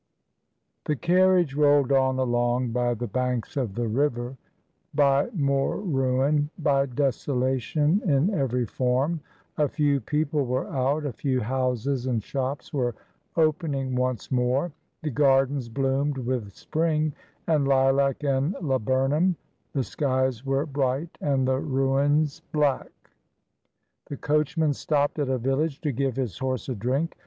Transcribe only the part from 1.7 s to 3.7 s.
on along by the banks